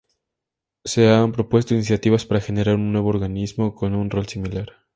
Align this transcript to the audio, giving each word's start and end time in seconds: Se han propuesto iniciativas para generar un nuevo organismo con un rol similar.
Se 0.83 1.07
han 1.09 1.31
propuesto 1.31 1.75
iniciativas 1.75 2.25
para 2.25 2.41
generar 2.41 2.73
un 2.73 2.91
nuevo 2.91 3.09
organismo 3.09 3.75
con 3.75 3.93
un 3.93 4.09
rol 4.09 4.25
similar. 4.27 4.77